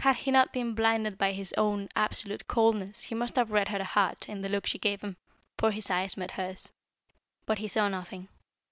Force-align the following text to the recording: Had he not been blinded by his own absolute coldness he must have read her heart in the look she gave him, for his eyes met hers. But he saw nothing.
Had 0.00 0.16
he 0.16 0.32
not 0.32 0.52
been 0.52 0.74
blinded 0.74 1.16
by 1.16 1.30
his 1.30 1.54
own 1.56 1.88
absolute 1.94 2.48
coldness 2.48 3.04
he 3.04 3.14
must 3.14 3.36
have 3.36 3.52
read 3.52 3.68
her 3.68 3.84
heart 3.84 4.28
in 4.28 4.42
the 4.42 4.48
look 4.48 4.66
she 4.66 4.76
gave 4.76 5.02
him, 5.02 5.16
for 5.56 5.70
his 5.70 5.88
eyes 5.88 6.16
met 6.16 6.32
hers. 6.32 6.72
But 7.46 7.58
he 7.58 7.68
saw 7.68 7.86
nothing. 7.88 8.26